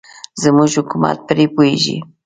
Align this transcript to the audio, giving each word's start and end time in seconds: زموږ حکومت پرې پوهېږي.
زموږ 0.41 0.69
حکومت 0.79 1.17
پرې 1.27 1.45
پوهېږي. 1.53 1.97